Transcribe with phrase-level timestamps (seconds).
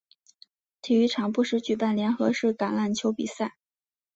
[0.81, 3.53] 体育场不时举行联合式橄榄球比赛。